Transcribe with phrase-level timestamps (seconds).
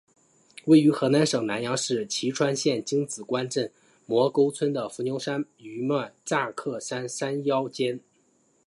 [0.65, 3.71] 位于河南省南阳市淅川县荆紫关镇
[4.07, 7.99] 磨沟村的伏牛山余脉乍客山山腰间。